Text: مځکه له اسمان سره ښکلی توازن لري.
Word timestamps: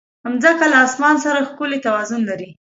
مځکه 0.31 0.65
له 0.71 0.77
اسمان 0.87 1.15
سره 1.25 1.45
ښکلی 1.47 1.79
توازن 1.85 2.21
لري. 2.29 2.49